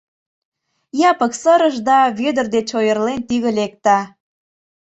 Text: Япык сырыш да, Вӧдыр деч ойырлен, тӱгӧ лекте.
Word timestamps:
Япык 1.09 1.33
сырыш 1.41 1.75
да, 1.87 1.99
Вӧдыр 2.17 2.45
деч 2.55 2.69
ойырлен, 2.79 3.19
тӱгӧ 3.27 3.51
лекте. 3.59 3.97